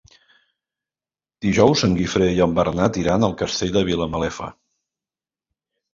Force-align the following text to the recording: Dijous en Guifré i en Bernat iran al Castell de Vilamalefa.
Dijous 1.47 1.83
en 1.87 1.93
Guifré 1.99 2.31
i 2.39 2.43
en 2.47 2.57
Bernat 2.61 2.99
iran 3.03 3.27
al 3.29 3.39
Castell 3.43 3.75
de 3.79 3.87
Vilamalefa. 3.91 4.49